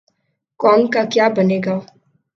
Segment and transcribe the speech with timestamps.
[0.59, 1.75] قوم کا کیا بنے گا؟